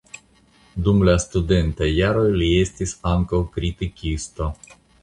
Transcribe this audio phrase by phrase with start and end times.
[0.87, 4.55] Dum la studentaj jaroj li estis ankaŭ kritikisto.